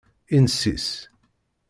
[0.37, 0.85] Inessis.